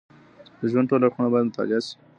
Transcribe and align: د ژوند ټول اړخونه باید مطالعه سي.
د 0.59 0.61
ژوند 0.71 0.89
ټول 0.89 1.01
اړخونه 1.03 1.27
باید 1.31 1.47
مطالعه 1.49 1.81
سي. 1.85 1.93